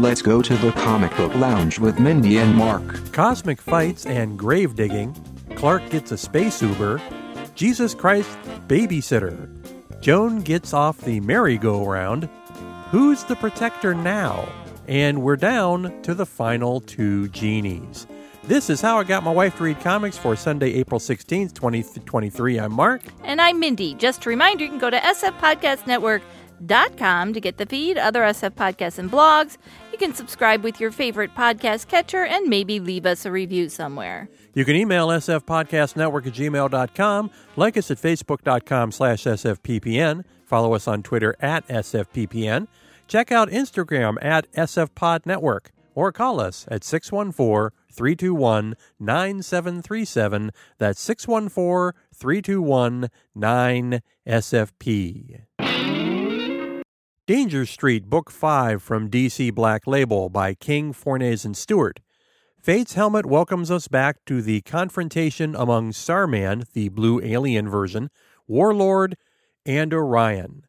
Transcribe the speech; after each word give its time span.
Let's 0.00 0.22
go 0.22 0.42
to 0.42 0.56
the 0.56 0.72
comic 0.72 1.16
book 1.16 1.32
lounge 1.36 1.78
with 1.78 2.00
Mindy 2.00 2.38
and 2.38 2.52
Mark. 2.52 3.12
Cosmic 3.12 3.62
fights 3.62 4.06
and 4.06 4.36
grave 4.36 4.74
digging. 4.74 5.14
Clark 5.54 5.88
gets 5.88 6.10
a 6.10 6.18
space 6.18 6.60
Uber. 6.60 7.00
Jesus 7.54 7.94
Christ 7.94 8.36
babysitter. 8.66 9.48
Joan 10.00 10.40
gets 10.40 10.74
off 10.74 11.00
the 11.02 11.20
merry-go-round. 11.20 12.28
Who's 12.90 13.22
the 13.22 13.36
protector 13.36 13.94
now? 13.94 14.48
And 14.88 15.22
we're 15.22 15.36
down 15.36 16.02
to 16.02 16.12
the 16.12 16.26
final 16.26 16.80
two 16.80 17.28
genies. 17.28 18.08
This 18.42 18.68
is 18.68 18.80
how 18.80 18.98
I 18.98 19.04
got 19.04 19.22
my 19.22 19.30
wife 19.30 19.58
to 19.58 19.62
read 19.62 19.78
comics 19.78 20.18
for 20.18 20.34
Sunday, 20.34 20.74
April 20.74 20.98
16th, 20.98 21.54
2023. 21.54 22.58
I'm 22.58 22.72
Mark. 22.72 23.02
And 23.22 23.40
I'm 23.40 23.60
Mindy. 23.60 23.94
Just 23.94 24.26
a 24.26 24.28
reminder, 24.28 24.64
you 24.64 24.70
can 24.70 24.80
go 24.80 24.90
to 24.90 24.98
sfpodcastnetwork.com 24.98 27.32
to 27.32 27.40
get 27.40 27.58
the 27.58 27.66
feed, 27.66 27.96
other 27.96 28.22
SF 28.22 28.50
podcasts 28.50 28.98
and 28.98 29.08
blogs. 29.10 29.56
You 29.94 29.98
can 29.98 30.12
subscribe 30.12 30.64
with 30.64 30.80
your 30.80 30.90
favorite 30.90 31.36
podcast 31.36 31.86
catcher 31.86 32.24
and 32.24 32.48
maybe 32.48 32.80
leave 32.80 33.06
us 33.06 33.24
a 33.26 33.30
review 33.30 33.68
somewhere. 33.68 34.28
You 34.52 34.64
can 34.64 34.74
email 34.74 35.06
sfpodcastnetwork 35.06 36.26
at 36.26 36.32
gmail.com, 36.32 37.30
like 37.54 37.76
us 37.76 37.92
at 37.92 37.98
facebook.com 37.98 38.90
slash 38.90 39.22
sfppn, 39.22 40.24
follow 40.46 40.74
us 40.74 40.88
on 40.88 41.04
Twitter 41.04 41.36
at 41.38 41.64
sfppn, 41.68 42.66
check 43.06 43.30
out 43.30 43.50
Instagram 43.50 44.16
at 44.20 44.50
sfpodnetwork, 44.54 45.66
or 45.94 46.10
call 46.10 46.40
us 46.40 46.66
at 46.66 46.82
614 46.82 47.70
321 47.92 48.74
9737. 48.98 50.50
That's 50.78 51.00
614 51.00 51.96
321 52.12 53.10
9SFP. 54.26 55.42
Danger 57.26 57.64
Street, 57.64 58.10
Book 58.10 58.30
5 58.30 58.82
from 58.82 59.08
DC 59.08 59.54
Black 59.54 59.86
Label 59.86 60.28
by 60.28 60.52
King, 60.52 60.92
Fornes, 60.92 61.46
and 61.46 61.56
Stewart. 61.56 62.00
Fate's 62.60 62.92
Helmet 62.92 63.24
welcomes 63.24 63.70
us 63.70 63.88
back 63.88 64.18
to 64.26 64.42
the 64.42 64.60
confrontation 64.60 65.56
among 65.56 65.92
Starman, 65.92 66.64
the 66.74 66.90
blue 66.90 67.22
alien 67.22 67.66
version, 67.66 68.10
Warlord, 68.46 69.16
and 69.64 69.94
Orion. 69.94 70.66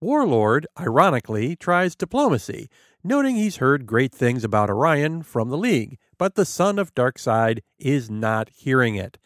Warlord, 0.00 0.66
ironically, 0.80 1.54
tries 1.54 1.94
diplomacy, 1.94 2.70
noting 3.04 3.36
he's 3.36 3.56
heard 3.56 3.84
great 3.84 4.14
things 4.14 4.42
about 4.42 4.70
Orion 4.70 5.22
from 5.22 5.50
the 5.50 5.58
League, 5.58 5.98
but 6.16 6.34
the 6.34 6.46
son 6.46 6.78
of 6.78 6.94
Darkseid 6.94 7.58
is 7.78 8.08
not 8.08 8.48
hearing 8.56 8.94
it. 8.94 9.18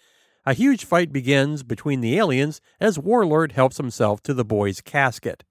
A 0.45 0.55
huge 0.55 0.84
fight 0.84 1.12
begins 1.12 1.62
between 1.62 2.00
the 2.00 2.19
aliens 2.19 2.61
as 2.81 2.98
Warlord 2.98 3.53
helps 3.53 3.77
himself 3.77 4.20
to 4.25 4.34
the 4.34 4.45
boy's 4.45 4.81
casket. 4.81 5.45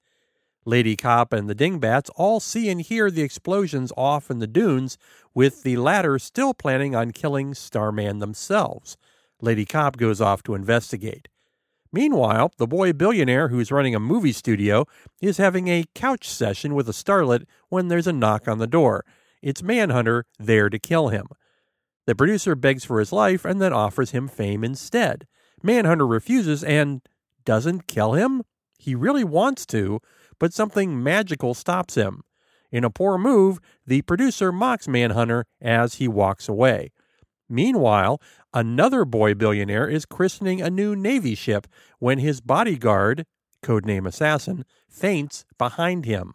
Lady 0.68 0.98
Cop 0.98 1.32
and 1.32 1.50
the 1.50 1.56
Dingbats 1.56 2.10
all 2.18 2.42
see 2.42 2.68
and 2.68 2.82
hear 2.82 3.10
the 3.10 3.22
explosions 3.22 3.94
off 3.96 4.30
in 4.30 4.40
the 4.40 4.46
dunes, 4.46 4.98
with 5.34 5.64
the 5.64 5.78
latter 5.78 6.20
still 6.20 6.54
planning 6.54 6.94
on 6.94 7.12
killing 7.12 7.54
Starman 7.54 8.20
themselves. 8.20 8.98
Lady 9.40 9.64
Cop 9.64 9.96
goes 9.96 10.20
off 10.20 10.44
to 10.44 10.56
investigate. 10.56 11.30
Meanwhile, 11.94 12.52
the 12.58 12.68
boy 12.68 12.92
billionaire 12.92 13.48
who's 13.48 13.72
running 13.72 13.96
a 13.96 14.00
movie 14.00 14.34
studio 14.34 14.86
is 15.22 15.38
having 15.38 15.70
a 15.70 15.86
couch 15.96 16.30
session 16.30 16.76
with 16.76 16.90
a 16.90 16.92
starlet 16.92 17.46
when 17.70 17.88
there's 17.88 18.08
a 18.08 18.12
knock 18.12 18.46
on 18.46 18.58
the 18.58 18.68
door. 18.68 19.06
It's 19.42 19.64
Manhunter 19.64 20.26
there 20.38 20.70
to 20.70 20.78
kill 20.78 21.08
him. 21.08 21.28
The 22.08 22.16
producer 22.16 22.56
begs 22.56 22.84
for 22.84 23.00
his 23.00 23.14
life 23.14 23.46
and 23.46 23.62
then 23.62 23.72
offers 23.72 24.12
him 24.12 24.28
fame 24.28 24.66
instead. 24.66 25.28
Manhunter 25.64 26.06
refuses 26.06 26.62
and 26.62 27.02
doesn't 27.46 27.88
kill 27.88 28.16
him? 28.16 28.44
He 28.78 28.96
really 28.96 29.24
wants 29.24 29.66
to, 29.68 30.00
but 30.40 30.54
something 30.54 31.02
magical 31.02 31.54
stops 31.54 31.96
him. 31.96 32.24
In 32.72 32.84
a 32.84 32.90
poor 32.90 33.18
move, 33.18 33.60
the 33.86 34.02
producer 34.02 34.52
mocks 34.52 34.88
Manhunter 34.88 35.46
as 35.62 35.96
he 35.96 36.08
walks 36.08 36.50
away. 36.50 36.92
Meanwhile, 37.50 38.22
another 38.54 39.06
boy 39.06 39.34
billionaire 39.34 39.88
is 39.88 40.06
christening 40.06 40.62
a 40.62 40.70
new 40.70 40.96
Navy 40.96 41.34
ship 41.34 41.68
when 42.00 42.20
his 42.20 42.42
bodyguard, 42.42 43.26
codename 43.64 44.06
Assassin, 44.06 44.66
faints 44.90 45.46
behind 45.58 46.06
him. 46.06 46.34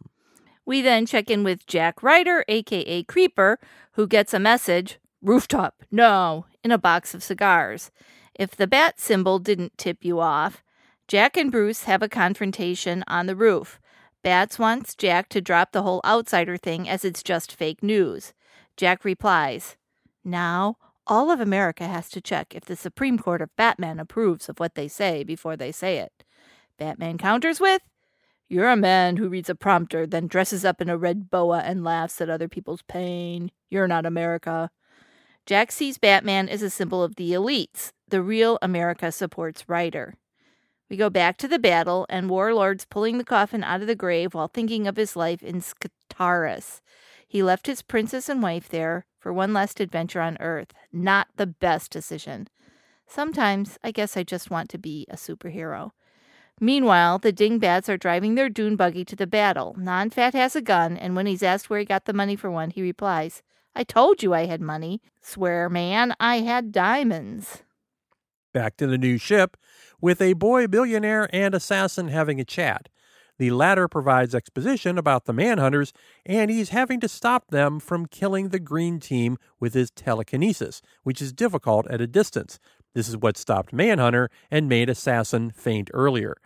We 0.65 0.81
then 0.81 1.07
check 1.07 1.29
in 1.29 1.45
with 1.45 1.67
Jack 1.67 2.03
Ryder, 2.03 2.45
aka 2.49 3.03
Creeper, 3.03 3.59
who 3.93 4.07
gets 4.07 4.33
a 4.33 4.39
message 4.39 4.99
rooftop, 5.21 5.83
no, 5.91 6.47
in 6.65 6.71
a 6.71 6.79
box 6.79 7.15
of 7.15 7.23
cigars. 7.23 7.91
If 8.35 8.57
the 8.57 8.67
bat 8.67 8.99
symbol 8.99 9.39
didn't 9.39 9.77
tip 9.77 10.05
you 10.05 10.21
off, 10.21 10.63
Jack 11.13 11.37
and 11.37 11.53
Bruce 11.53 11.85
have 11.85 12.03
a 12.03 12.09
confrontation 12.09 13.05
on 13.07 13.27
the 13.27 13.37
roof. 13.37 13.79
Bats 14.23 14.59
wants 14.59 14.95
Jack 14.95 15.29
to 15.29 15.43
drop 15.43 15.73
the 15.73 15.83
whole 15.83 16.01
outsider 16.07 16.57
thing 16.57 16.89
as 16.89 17.05
it's 17.05 17.23
just 17.23 17.53
fake 17.53 17.83
news. 17.83 18.33
Jack 18.79 19.05
replies, 19.05 19.77
Now, 20.25 20.79
all 21.07 21.31
of 21.31 21.39
America 21.39 21.87
has 21.87 22.09
to 22.13 22.23
check 22.23 22.55
if 22.55 22.65
the 22.65 22.77
Supreme 22.77 23.19
Court 23.19 23.43
of 23.43 23.55
Batman 23.57 24.01
approves 24.01 24.49
of 24.49 24.59
what 24.59 24.75
they 24.75 24.89
say 24.89 25.23
before 25.23 25.55
they 25.55 25.71
say 25.71 25.99
it. 25.99 26.25
Batman 26.79 27.19
counters 27.19 27.61
with, 27.61 27.83
You're 28.49 28.71
a 28.71 28.75
man 28.75 29.19
who 29.19 29.29
reads 29.29 29.51
a 29.51 29.55
prompter, 29.55 30.07
then 30.07 30.29
dresses 30.29 30.65
up 30.65 30.81
in 30.81 30.89
a 30.89 30.97
red 30.97 31.31
boa 31.31 31.59
and 31.59 31.85
laughs 31.85 32.23
at 32.23 32.31
other 32.31 32.49
people's 32.49 32.81
pain. 32.89 33.51
You're 33.69 33.87
not 33.87 34.07
America. 34.07 34.71
Jack 35.45 35.73
sees 35.73 35.99
Batman 35.99 36.49
as 36.49 36.63
a 36.63 36.71
symbol 36.71 37.03
of 37.03 37.17
the 37.17 37.33
elites. 37.33 37.93
The 38.09 38.23
real 38.23 38.59
America 38.63 39.13
supports 39.13 39.69
Ryder. 39.69 40.15
We 40.93 40.99
go 40.99 41.09
back 41.09 41.39
to 41.39 41.49
the 41.49 41.59
battle, 41.59 42.05
and 42.11 42.29
Warlord's 42.29 42.85
pulling 42.85 43.17
the 43.17 43.25
coffin 43.25 43.65
out 43.65 43.81
of 43.81 43.87
the 43.87 43.95
grave 43.95 44.35
while 44.35 44.49
thinking 44.49 44.87
of 44.87 44.97
his 44.97 45.17
life 45.17 45.43
in 45.43 45.63
Skartaris. 45.63 46.83
He 47.27 47.43
left 47.43 47.67
his 47.67 47.81
princess 47.81 48.29
and 48.29 48.43
wife 48.43 48.69
there 48.69 49.07
for 49.19 49.33
one 49.33 49.55
last 49.55 49.81
adventure 49.81 50.21
on 50.21 50.37
Earth. 50.39 50.75
Not 50.93 51.29
the 51.37 51.47
best 51.47 51.91
decision. 51.91 52.49
Sometimes 53.07 53.79
I 53.83 53.91
guess 53.91 54.19
I 54.19 54.23
just 54.23 54.51
want 54.51 54.69
to 54.69 54.77
be 54.77 55.07
a 55.09 55.17
superhero. 55.17 55.93
Meanwhile, 56.61 57.21
the 57.21 57.33
Dingbats 57.33 57.89
are 57.89 57.97
driving 57.97 58.35
their 58.35 58.51
dune 58.51 58.77
buggy 58.77 59.07
to 59.07 59.17
the 59.17 59.27
battle. 59.27 59.75
Nonfat 59.79 60.35
has 60.35 60.55
a 60.55 60.61
gun, 60.61 60.99
and 60.99 61.17
when 61.17 61.25
he's 61.25 61.43
asked 61.43 61.71
where 61.71 61.79
he 61.79 61.87
got 61.87 62.05
the 62.05 62.13
money 62.13 62.37
for 62.37 62.51
one, 62.51 62.69
he 62.69 62.83
replies, 62.83 63.43
I 63.75 63.85
told 63.85 64.23
you 64.23 64.35
I 64.35 64.45
had 64.45 64.61
money. 64.61 65.01
Swear, 65.23 65.71
man, 65.71 66.15
I 66.21 66.41
had 66.41 66.71
diamonds. 66.71 67.63
Back 68.53 68.77
to 68.77 68.87
the 68.87 68.99
new 68.99 69.17
ship, 69.17 69.57
with 70.03 70.21
a 70.21 70.35
boy 70.35 70.67
billionaire 70.67 71.31
and 71.33 71.55
assassin 71.55 72.09
having 72.09 72.39
a 72.39 72.45
chat. 72.45 72.91
The 73.39 73.51
latter 73.51 73.89
provides 73.89 74.35
exposition 74.35 74.99
about 74.99 75.25
the 75.25 75.33
Manhunters, 75.33 75.93
and 76.27 76.51
he's 76.51 76.69
having 76.69 77.01
to 77.01 77.09
stop 77.09 77.49
them 77.49 77.81
from 77.81 78.07
killing 78.07 78.51
the 78.51 78.59
Green 78.59 79.01
Team 79.01 79.39
with 79.59 79.73
his 79.73 79.91
telekinesis, 79.91 80.83
which 81.03 81.23
is 81.23 81.33
difficult 81.33 81.87
at 81.89 82.01
a 82.01 82.07
distance. 82.07 82.59
This 82.95 83.09
is 83.09 83.17
what 83.17 83.39
stopped 83.39 83.73
Manhunter 83.73 84.29
and 84.51 84.69
made 84.69 84.91
Assassin 84.91 85.51
faint 85.51 85.91
earlier. 85.95 86.37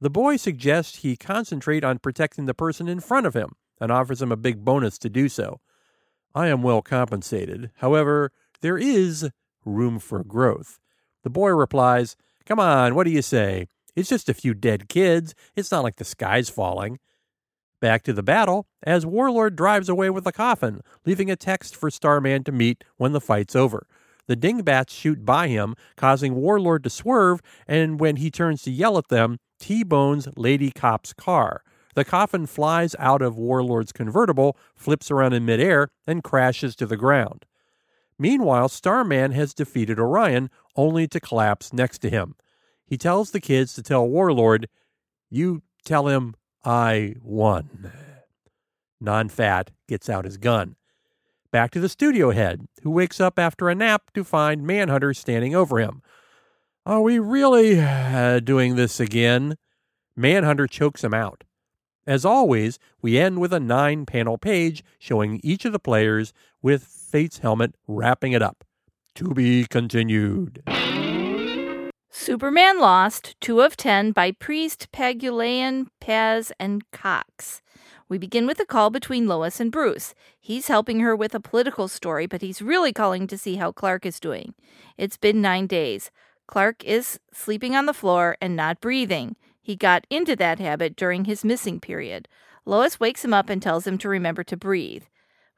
The 0.00 0.10
boy 0.10 0.36
suggests 0.36 0.98
he 0.98 1.16
concentrate 1.16 1.82
on 1.82 1.98
protecting 1.98 2.44
the 2.44 2.52
person 2.52 2.88
in 2.88 3.00
front 3.00 3.26
of 3.26 3.34
him 3.34 3.52
and 3.80 3.90
offers 3.90 4.20
him 4.20 4.30
a 4.30 4.36
big 4.36 4.64
bonus 4.64 4.98
to 4.98 5.08
do 5.08 5.28
so. 5.28 5.60
I 6.34 6.48
am 6.48 6.62
well 6.62 6.82
compensated. 6.82 7.70
However, 7.76 8.32
there 8.60 8.76
is 8.76 9.30
room 9.64 9.98
for 9.98 10.22
growth. 10.22 10.78
The 11.22 11.30
boy 11.30 11.50
replies, 11.50 12.16
Come 12.46 12.60
on, 12.60 12.94
what 12.94 13.04
do 13.04 13.10
you 13.10 13.22
say? 13.22 13.68
It's 13.96 14.08
just 14.08 14.28
a 14.28 14.34
few 14.34 14.54
dead 14.54 14.88
kids. 14.88 15.34
It's 15.56 15.70
not 15.70 15.82
like 15.82 15.96
the 15.96 16.04
sky's 16.04 16.50
falling. 16.50 16.98
Back 17.80 18.02
to 18.04 18.12
the 18.12 18.22
battle 18.22 18.66
as 18.82 19.06
Warlord 19.06 19.56
drives 19.56 19.88
away 19.88 20.10
with 20.10 20.24
the 20.24 20.32
coffin, 20.32 20.82
leaving 21.06 21.30
a 21.30 21.36
text 21.36 21.74
for 21.74 21.90
Starman 21.90 22.44
to 22.44 22.52
meet 22.52 22.84
when 22.96 23.12
the 23.12 23.20
fight's 23.20 23.56
over. 23.56 23.86
The 24.26 24.36
dingbats 24.36 24.92
shoot 24.92 25.24
by 25.24 25.48
him, 25.48 25.74
causing 25.96 26.34
Warlord 26.34 26.84
to 26.84 26.90
swerve, 26.90 27.40
and 27.66 28.00
when 28.00 28.16
he 28.16 28.30
turns 28.30 28.62
to 28.62 28.70
yell 28.70 28.98
at 28.98 29.08
them, 29.08 29.38
T 29.58 29.82
bones 29.82 30.28
Lady 30.36 30.70
Cop's 30.70 31.12
car. 31.12 31.62
The 31.94 32.04
coffin 32.04 32.46
flies 32.46 32.96
out 32.98 33.22
of 33.22 33.36
Warlord's 33.38 33.92
convertible, 33.92 34.56
flips 34.74 35.10
around 35.10 35.32
in 35.32 35.44
midair, 35.44 35.88
and 36.06 36.24
crashes 36.24 36.74
to 36.76 36.86
the 36.86 36.96
ground. 36.96 37.44
Meanwhile, 38.18 38.68
Starman 38.68 39.32
has 39.32 39.54
defeated 39.54 39.98
Orion, 39.98 40.50
only 40.76 41.06
to 41.08 41.20
collapse 41.20 41.72
next 41.72 41.98
to 41.98 42.10
him. 42.10 42.36
He 42.86 42.96
tells 42.96 43.30
the 43.30 43.40
kids 43.40 43.74
to 43.74 43.82
tell 43.82 44.06
Warlord, 44.06 44.68
You 45.30 45.62
tell 45.84 46.08
him 46.08 46.34
I 46.64 47.16
won. 47.22 47.92
Non 49.00 49.28
fat 49.28 49.70
gets 49.88 50.08
out 50.08 50.24
his 50.24 50.36
gun. 50.36 50.76
Back 51.50 51.70
to 51.72 51.80
the 51.80 51.88
studio 51.88 52.30
head, 52.30 52.66
who 52.82 52.90
wakes 52.90 53.20
up 53.20 53.38
after 53.38 53.68
a 53.68 53.74
nap 53.74 54.12
to 54.14 54.24
find 54.24 54.66
Manhunter 54.66 55.14
standing 55.14 55.54
over 55.54 55.78
him. 55.78 56.02
Are 56.86 57.00
we 57.00 57.18
really 57.18 57.80
uh, 57.80 58.40
doing 58.40 58.76
this 58.76 59.00
again? 59.00 59.56
Manhunter 60.16 60.66
chokes 60.66 61.02
him 61.02 61.14
out. 61.14 61.44
As 62.06 62.24
always, 62.24 62.78
we 63.00 63.18
end 63.18 63.40
with 63.40 63.52
a 63.52 63.60
nine 63.60 64.04
panel 64.04 64.36
page 64.36 64.84
showing 64.98 65.40
each 65.42 65.64
of 65.64 65.72
the 65.72 65.78
players 65.78 66.32
with 66.60 66.82
Fate's 67.14 67.38
helmet 67.38 67.76
wrapping 67.86 68.32
it 68.32 68.42
up. 68.42 68.64
To 69.14 69.28
be 69.34 69.66
continued. 69.70 70.64
Superman 72.10 72.80
Lost, 72.80 73.36
2 73.40 73.60
of 73.60 73.76
10 73.76 74.10
by 74.10 74.32
Priest, 74.32 74.90
Pagulayan, 74.90 75.86
Paz, 76.00 76.50
and 76.58 76.82
Cox. 76.90 77.62
We 78.08 78.18
begin 78.18 78.48
with 78.48 78.58
a 78.58 78.66
call 78.66 78.90
between 78.90 79.28
Lois 79.28 79.60
and 79.60 79.70
Bruce. 79.70 80.12
He's 80.40 80.66
helping 80.66 80.98
her 80.98 81.14
with 81.14 81.36
a 81.36 81.40
political 81.40 81.86
story, 81.86 82.26
but 82.26 82.42
he's 82.42 82.60
really 82.60 82.92
calling 82.92 83.28
to 83.28 83.38
see 83.38 83.54
how 83.54 83.70
Clark 83.70 84.04
is 84.04 84.18
doing. 84.18 84.54
It's 84.98 85.16
been 85.16 85.40
nine 85.40 85.68
days. 85.68 86.10
Clark 86.48 86.82
is 86.82 87.20
sleeping 87.32 87.76
on 87.76 87.86
the 87.86 87.94
floor 87.94 88.36
and 88.40 88.56
not 88.56 88.80
breathing. 88.80 89.36
He 89.62 89.76
got 89.76 90.04
into 90.10 90.34
that 90.34 90.58
habit 90.58 90.96
during 90.96 91.26
his 91.26 91.44
missing 91.44 91.78
period. 91.78 92.26
Lois 92.64 92.98
wakes 92.98 93.24
him 93.24 93.32
up 93.32 93.48
and 93.48 93.62
tells 93.62 93.86
him 93.86 93.98
to 93.98 94.08
remember 94.08 94.42
to 94.42 94.56
breathe. 94.56 95.04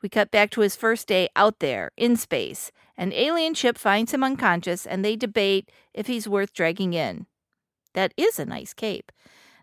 We 0.07 0.11
cut 0.11 0.31
back 0.31 0.51
to 0.53 0.61
his 0.61 0.77
first 0.77 1.09
day 1.09 1.29
out 1.35 1.59
there, 1.59 1.91
in 1.97 2.15
space. 2.15 2.71
An 2.97 3.13
alien 3.13 3.55
ship 3.55 3.77
finds 3.77 4.15
him 4.15 4.23
unconscious, 4.23 4.87
and 4.87 5.05
they 5.05 5.17
debate 5.17 5.69
if 5.93 6.07
he's 6.07 6.29
worth 6.29 6.53
dragging 6.53 6.93
in. 6.93 7.27
That 7.95 8.15
is 8.17 8.39
a 8.39 8.45
nice 8.45 8.73
cape. 8.73 9.11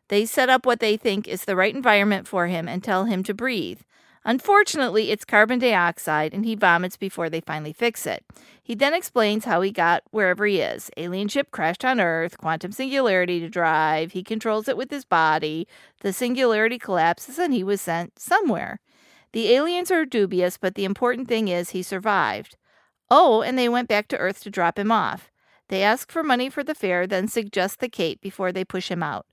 They 0.09 0.25
set 0.25 0.49
up 0.49 0.65
what 0.65 0.81
they 0.81 0.97
think 0.97 1.29
is 1.29 1.45
the 1.45 1.55
right 1.55 1.73
environment 1.73 2.27
for 2.27 2.47
him 2.47 2.67
and 2.67 2.83
tell 2.83 3.05
him 3.05 3.23
to 3.23 3.33
breathe. 3.33 3.83
Unfortunately, 4.25 5.11
it's 5.11 5.23
carbon 5.23 5.59
dioxide, 5.59 6.33
and 6.33 6.43
he 6.43 6.55
vomits 6.55 6.97
before 6.97 7.29
they 7.29 7.39
finally 7.39 7.71
fix 7.71 8.05
it. 8.05 8.25
He 8.61 8.75
then 8.75 8.93
explains 8.93 9.45
how 9.45 9.61
he 9.61 9.71
got 9.71 10.03
wherever 10.11 10.45
he 10.45 10.59
is. 10.59 10.91
Alien 10.97 11.29
ship 11.29 11.51
crashed 11.51 11.85
on 11.85 12.01
Earth, 12.01 12.37
quantum 12.37 12.73
singularity 12.73 13.39
to 13.39 13.47
drive, 13.47 14.11
he 14.11 14.23
controls 14.23 14.67
it 14.67 14.75
with 14.75 14.91
his 14.91 15.05
body, 15.05 15.69
the 16.01 16.11
singularity 16.11 16.77
collapses, 16.77 17.39
and 17.39 17.53
he 17.53 17.63
was 17.63 17.79
sent 17.79 18.19
somewhere. 18.19 18.81
The 19.33 19.51
aliens 19.51 19.91
are 19.91 20.05
dubious, 20.05 20.57
but 20.57 20.75
the 20.75 20.85
important 20.85 21.27
thing 21.27 21.47
is 21.47 21.71
he 21.71 21.83
survived. 21.83 22.55
Oh, 23.09 23.41
and 23.41 23.57
they 23.57 23.67
went 23.67 23.89
back 23.89 24.07
to 24.09 24.17
Earth 24.17 24.41
to 24.41 24.49
drop 24.49 24.79
him 24.79 24.91
off. 24.91 25.31
They 25.69 25.83
ask 25.83 26.11
for 26.11 26.23
money 26.23 26.49
for 26.49 26.63
the 26.63 26.75
fare, 26.75 27.07
then 27.07 27.27
suggest 27.27 27.79
the 27.79 27.89
cape 27.89 28.21
before 28.21 28.51
they 28.51 28.63
push 28.63 28.89
him 28.89 29.01
out. 29.01 29.25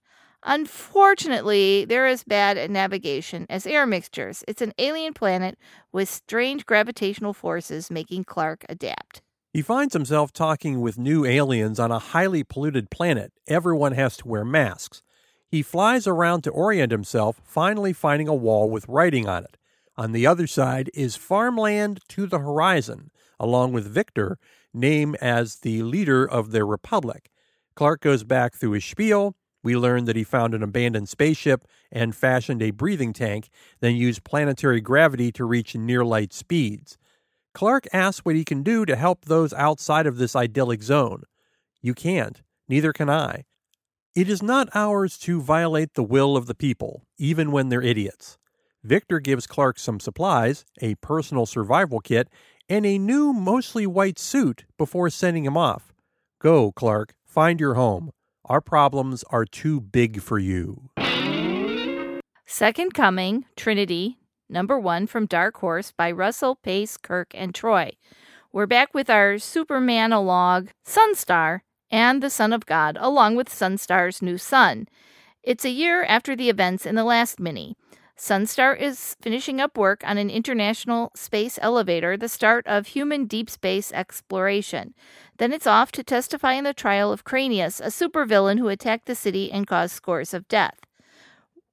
Unfortunately, 0.44 1.84
they're 1.84 2.06
as 2.06 2.24
bad 2.24 2.56
at 2.56 2.70
navigation 2.70 3.46
as 3.50 3.66
air 3.66 3.86
mixtures. 3.86 4.42
It's 4.48 4.62
an 4.62 4.72
alien 4.78 5.12
planet 5.12 5.58
with 5.92 6.08
strange 6.08 6.64
gravitational 6.64 7.34
forces 7.34 7.90
making 7.90 8.24
Clark 8.24 8.64
adapt. 8.68 9.20
He 9.52 9.60
finds 9.60 9.92
himself 9.92 10.32
talking 10.32 10.80
with 10.80 10.96
new 10.96 11.26
aliens 11.26 11.78
on 11.78 11.90
a 11.90 11.98
highly 11.98 12.42
polluted 12.42 12.88
planet. 12.88 13.32
Everyone 13.46 13.92
has 13.92 14.16
to 14.18 14.28
wear 14.28 14.44
masks. 14.44 15.02
He 15.46 15.60
flies 15.60 16.06
around 16.06 16.42
to 16.42 16.50
orient 16.50 16.92
himself, 16.92 17.40
finally 17.44 17.92
finding 17.92 18.28
a 18.28 18.34
wall 18.34 18.70
with 18.70 18.88
writing 18.88 19.28
on 19.28 19.44
it. 19.44 19.58
On 20.00 20.12
the 20.12 20.26
other 20.26 20.46
side 20.46 20.90
is 20.94 21.14
farmland 21.14 22.00
to 22.08 22.26
the 22.26 22.38
horizon, 22.38 23.10
along 23.38 23.74
with 23.74 23.86
Victor, 23.86 24.38
named 24.72 25.16
as 25.20 25.56
the 25.56 25.82
leader 25.82 26.24
of 26.24 26.52
their 26.52 26.66
republic. 26.66 27.30
Clark 27.76 28.00
goes 28.00 28.24
back 28.24 28.54
through 28.54 28.72
his 28.72 28.84
spiel 28.86 29.36
we 29.62 29.76
learn 29.76 30.06
that 30.06 30.16
he 30.16 30.24
found 30.24 30.54
an 30.54 30.62
abandoned 30.62 31.10
spaceship 31.10 31.66
and 31.92 32.16
fashioned 32.16 32.62
a 32.62 32.70
breathing 32.70 33.12
tank, 33.12 33.50
then 33.80 33.94
used 33.94 34.24
planetary 34.24 34.80
gravity 34.80 35.30
to 35.32 35.44
reach 35.44 35.74
near 35.74 36.02
light 36.02 36.32
speeds. 36.32 36.96
Clark 37.52 37.86
asks 37.92 38.24
what 38.24 38.36
he 38.36 38.44
can 38.44 38.62
do 38.62 38.86
to 38.86 38.96
help 38.96 39.26
those 39.26 39.52
outside 39.52 40.06
of 40.06 40.16
this 40.16 40.34
idyllic 40.34 40.82
zone. 40.82 41.24
You 41.82 41.92
can't, 41.92 42.40
neither 42.68 42.94
can 42.94 43.10
I. 43.10 43.44
It 44.14 44.30
is 44.30 44.42
not 44.42 44.70
ours 44.74 45.18
to 45.18 45.42
violate 45.42 45.92
the 45.92 46.02
will 46.02 46.38
of 46.38 46.46
the 46.46 46.54
people, 46.54 47.04
even 47.18 47.52
when 47.52 47.68
they're 47.68 47.82
idiots. 47.82 48.38
Victor 48.82 49.20
gives 49.20 49.46
Clark 49.46 49.78
some 49.78 50.00
supplies, 50.00 50.64
a 50.80 50.94
personal 50.96 51.44
survival 51.44 52.00
kit, 52.00 52.28
and 52.68 52.86
a 52.86 52.98
new, 52.98 53.32
mostly 53.32 53.86
white 53.86 54.18
suit 54.18 54.64
before 54.78 55.10
sending 55.10 55.44
him 55.44 55.56
off. 55.56 55.92
Go, 56.40 56.72
Clark, 56.72 57.14
find 57.26 57.60
your 57.60 57.74
home. 57.74 58.10
Our 58.46 58.62
problems 58.62 59.22
are 59.30 59.44
too 59.44 59.80
big 59.80 60.22
for 60.22 60.38
you. 60.38 60.88
Second 62.46 62.94
Coming, 62.94 63.44
Trinity, 63.54 64.18
number 64.48 64.78
one 64.78 65.06
from 65.06 65.26
Dark 65.26 65.58
Horse 65.58 65.92
by 65.92 66.10
Russell, 66.10 66.56
Pace, 66.56 66.96
Kirk, 66.96 67.32
and 67.34 67.54
Troy. 67.54 67.92
We're 68.50 68.66
back 68.66 68.94
with 68.94 69.10
our 69.10 69.34
Supermanologue, 69.34 70.70
Sunstar, 70.86 71.60
and 71.90 72.22
the 72.22 72.30
Son 72.30 72.52
of 72.52 72.66
God, 72.66 72.96
along 72.98 73.36
with 73.36 73.50
Sunstar's 73.50 74.22
new 74.22 74.38
son. 74.38 74.88
It's 75.42 75.64
a 75.64 75.70
year 75.70 76.02
after 76.04 76.34
the 76.34 76.48
events 76.48 76.86
in 76.86 76.94
the 76.94 77.04
last 77.04 77.38
mini. 77.38 77.76
Sunstar 78.20 78.78
is 78.78 79.16
finishing 79.22 79.62
up 79.62 79.78
work 79.78 80.02
on 80.06 80.18
an 80.18 80.28
international 80.28 81.10
space 81.14 81.58
elevator, 81.62 82.18
the 82.18 82.28
start 82.28 82.66
of 82.66 82.88
human 82.88 83.24
deep 83.24 83.48
space 83.48 83.90
exploration. 83.92 84.92
Then 85.38 85.54
it's 85.54 85.66
off 85.66 85.90
to 85.92 86.04
testify 86.04 86.52
in 86.52 86.64
the 86.64 86.74
trial 86.74 87.12
of 87.12 87.24
Cranius, 87.24 87.80
a 87.80 87.84
supervillain 87.84 88.58
who 88.58 88.68
attacked 88.68 89.06
the 89.06 89.14
city 89.14 89.50
and 89.50 89.66
caused 89.66 89.94
scores 89.94 90.34
of 90.34 90.46
death. 90.48 90.78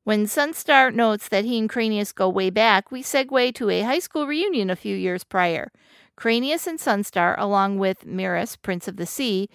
When 0.06 0.26
Sunstar 0.26 0.94
notes 0.94 1.28
that 1.28 1.44
he 1.44 1.60
and 1.60 1.70
Cranius 1.70 2.16
go 2.16 2.30
way 2.30 2.50
back, 2.50 2.94
we 2.94 3.04
segue 3.04 3.54
to 3.56 3.70
a 3.70 3.82
high 3.82 4.00
school 4.00 4.26
reunion 4.26 4.70
a 4.70 4.78
few 4.78 4.96
years 4.96 5.26
prior. 5.26 5.70
Cranius 6.18 6.66
and 6.66 6.80
Sunstar, 6.80 7.36
along 7.38 7.78
with 7.78 8.08
Miras, 8.08 8.56
Prince 8.56 8.88
of 8.88 8.96
the 8.96 9.06
Sea, 9.06 9.50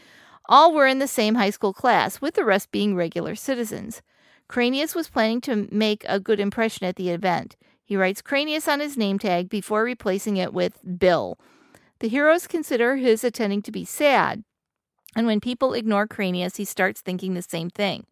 all 0.45 0.75
were 0.75 0.87
in 0.87 0.99
the 0.99 1.09
same 1.09 1.37
high 1.37 1.49
school 1.49 1.73
class, 1.73 2.21
with 2.21 2.35
the 2.35 2.45
rest 2.45 2.71
being 2.71 2.95
regular 2.95 3.35
citizens. 3.35 4.03
Cranius 4.53 4.95
was 4.95 5.09
planning 5.09 5.41
to 5.41 5.67
make 5.73 6.05
a 6.07 6.21
good 6.21 6.39
impression 6.39 6.87
at 6.87 6.97
the 6.97 7.09
event. 7.09 7.57
He 7.83 7.97
writes 7.97 8.21
Cranius 8.21 8.71
on 8.71 8.81
his 8.81 8.99
name 8.99 9.19
tag 9.19 9.49
before 9.49 9.83
replacing 9.83 10.37
it 10.37 10.53
with 10.53 10.79
Bill. 10.99 11.39
The 12.01 12.09
heroes 12.09 12.47
consider 12.47 12.97
his 12.97 13.25
attending 13.25 13.63
to 13.63 13.73
be 13.73 13.87
sad, 13.87 14.45
and 15.17 15.27
when 15.27 15.41
people 15.41 15.73
ignore 15.73 16.07
Cranius, 16.07 16.59
he 16.59 16.67
starts 16.67 17.01
thinking 17.01 17.33
the 17.33 17.41
same 17.41 17.71
thing. 17.71 18.05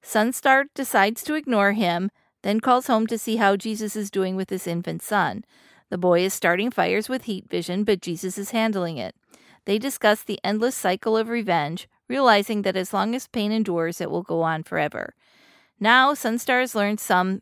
Sunstar 0.00 0.66
decides 0.76 1.24
to 1.24 1.34
ignore 1.34 1.72
him, 1.72 2.12
then 2.42 2.60
calls 2.60 2.86
home 2.86 3.08
to 3.08 3.18
see 3.18 3.34
how 3.36 3.56
Jesus 3.56 3.96
is 3.96 4.12
doing 4.12 4.36
with 4.36 4.50
his 4.50 4.68
infant 4.68 5.02
son. 5.02 5.44
The 5.88 5.98
boy 5.98 6.20
is 6.20 6.32
starting 6.32 6.70
fires 6.70 7.08
with 7.08 7.24
heat 7.24 7.50
vision, 7.50 7.82
but 7.82 8.00
Jesus 8.00 8.38
is 8.38 8.52
handling 8.52 8.96
it. 8.96 9.16
They 9.64 9.76
discuss 9.76 10.22
the 10.22 10.38
endless 10.44 10.76
cycle 10.76 11.16
of 11.16 11.30
revenge, 11.30 11.88
realizing 12.08 12.62
that 12.62 12.76
as 12.76 12.94
long 12.94 13.12
as 13.16 13.26
pain 13.26 13.50
endures, 13.50 14.00
it 14.00 14.08
will 14.08 14.22
go 14.22 14.42
on 14.42 14.62
forever. 14.62 15.14
Now, 15.80 16.12
Sunstar 16.12 16.60
has 16.60 16.74
learned 16.74 17.00
some 17.00 17.40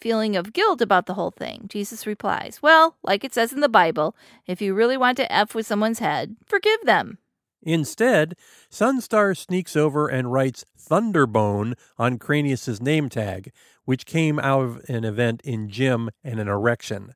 feeling 0.00 0.34
of 0.34 0.54
guilt 0.54 0.80
about 0.80 1.06
the 1.06 1.14
whole 1.14 1.30
thing. 1.30 1.66
Jesus 1.68 2.06
replies, 2.06 2.60
Well, 2.62 2.96
like 3.02 3.22
it 3.22 3.34
says 3.34 3.52
in 3.52 3.60
the 3.60 3.68
Bible, 3.68 4.16
if 4.46 4.62
you 4.62 4.74
really 4.74 4.96
want 4.96 5.16
to 5.18 5.30
F 5.30 5.54
with 5.54 5.66
someone's 5.66 5.98
head, 5.98 6.36
forgive 6.46 6.80
them. 6.84 7.18
Instead, 7.62 8.36
Sunstar 8.70 9.36
sneaks 9.36 9.76
over 9.76 10.08
and 10.08 10.32
writes 10.32 10.64
Thunderbone 10.78 11.74
on 11.98 12.18
Cranius's 12.18 12.80
name 12.80 13.08
tag, 13.08 13.52
which 13.84 14.06
came 14.06 14.38
out 14.38 14.62
of 14.62 14.88
an 14.88 15.04
event 15.04 15.42
in 15.42 15.68
gym 15.68 16.10
and 16.22 16.38
an 16.38 16.48
erection. 16.48 17.12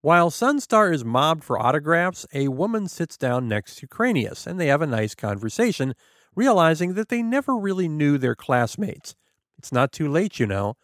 While 0.00 0.30
Sunstar 0.30 0.92
is 0.92 1.04
mobbed 1.04 1.44
for 1.44 1.58
autographs, 1.58 2.26
a 2.32 2.48
woman 2.48 2.88
sits 2.88 3.16
down 3.16 3.48
next 3.48 3.76
to 3.76 3.86
Cranius 3.86 4.46
and 4.46 4.58
they 4.58 4.66
have 4.66 4.82
a 4.82 4.86
nice 4.86 5.14
conversation, 5.14 5.94
realizing 6.34 6.94
that 6.94 7.10
they 7.10 7.22
never 7.22 7.56
really 7.56 7.88
knew 7.88 8.18
their 8.18 8.34
classmates. 8.34 9.14
It's 9.64 9.72
not 9.72 9.92
too 9.92 10.10
late, 10.10 10.38
you 10.38 10.44
know. 10.44 10.76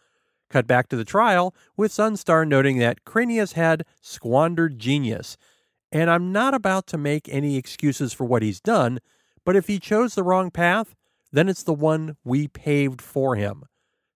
Cut 0.49 0.65
back 0.65 0.87
to 0.87 0.95
the 0.95 1.05
trial, 1.05 1.53
with 1.77 1.91
Sunstar 1.91 2.47
noting 2.47 2.79
that 2.79 3.05
Cranius 3.05 3.53
had 3.53 3.85
squandered 4.01 4.79
genius. 4.79 5.37
And 5.91 6.09
I'm 6.09 6.31
not 6.31 6.55
about 6.55 6.87
to 6.87 6.97
make 6.97 7.29
any 7.29 7.57
excuses 7.57 8.11
for 8.11 8.25
what 8.25 8.41
he's 8.41 8.59
done, 8.59 8.97
but 9.45 9.55
if 9.55 9.67
he 9.67 9.77
chose 9.77 10.15
the 10.15 10.23
wrong 10.23 10.49
path, 10.49 10.95
then 11.31 11.47
it's 11.47 11.61
the 11.61 11.75
one 11.75 12.17
we 12.23 12.47
paved 12.47 13.03
for 13.03 13.35
him. 13.35 13.65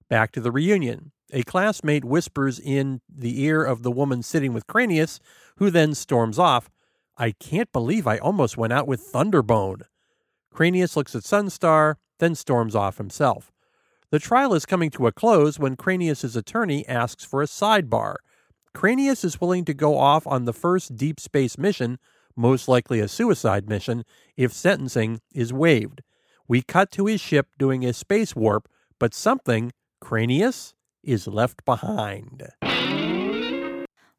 Back 0.09 0.31
to 0.31 0.41
the 0.41 0.51
reunion. 0.51 1.11
A 1.31 1.43
classmate 1.43 2.03
whispers 2.03 2.59
in 2.59 3.01
the 3.07 3.43
ear 3.43 3.63
of 3.63 3.83
the 3.83 3.91
woman 3.91 4.23
sitting 4.23 4.51
with 4.51 4.65
Cranius, 4.65 5.19
who 5.57 5.69
then 5.69 5.93
storms 5.93 6.39
off. 6.39 6.71
I 7.17 7.33
can't 7.33 7.71
believe 7.71 8.07
I 8.07 8.17
almost 8.17 8.57
went 8.57 8.73
out 8.73 8.87
with 8.87 9.11
Thunderbone. 9.11 9.83
Cranius 10.51 10.95
looks 10.95 11.13
at 11.13 11.21
Sunstar, 11.21 11.97
then 12.17 12.33
storms 12.33 12.73
off 12.73 12.97
himself. 12.97 13.51
The 14.11 14.19
trial 14.19 14.53
is 14.53 14.65
coming 14.65 14.89
to 14.91 15.07
a 15.07 15.11
close 15.11 15.59
when 15.59 15.75
Cranius's 15.75 16.35
attorney 16.35 16.87
asks 16.87 17.25
for 17.25 17.41
a 17.41 17.47
sidebar. 17.47 18.15
Cranius 18.75 19.23
is 19.23 19.41
willing 19.41 19.65
to 19.65 19.73
go 19.73 19.97
off 19.97 20.27
on 20.27 20.45
the 20.45 20.53
first 20.53 20.95
deep 20.95 21.19
space 21.19 21.57
mission, 21.57 21.97
most 22.35 22.67
likely 22.67 22.99
a 22.99 23.07
suicide 23.07 23.67
mission, 23.67 24.03
if 24.37 24.53
sentencing 24.53 25.21
is 25.33 25.53
waived. 25.53 26.01
We 26.47 26.61
cut 26.61 26.91
to 26.91 27.07
his 27.07 27.21
ship 27.21 27.47
doing 27.57 27.85
a 27.85 27.93
space 27.93 28.35
warp, 28.35 28.67
but 28.99 29.13
something, 29.13 29.71
Cranius, 30.03 30.73
is 31.03 31.27
left 31.27 31.65
behind. 31.65 32.49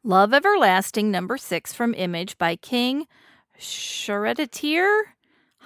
Love 0.02 0.32
Everlasting, 0.32 1.10
number 1.10 1.36
six 1.36 1.72
from 1.74 1.94
Image 1.94 2.38
by 2.38 2.56
King, 2.56 3.06
Charretier, 3.58 5.02